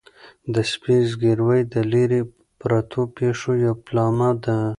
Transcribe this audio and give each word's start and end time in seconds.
د 0.53 0.55
سپي 0.71 0.97
زګیروی 1.11 1.61
د 1.73 1.75
لیرې 1.91 2.21
پرتو 2.59 3.01
پېښو 3.17 3.51
یو 3.65 3.73
پیلامه 3.85 4.29
ده. 4.43 4.57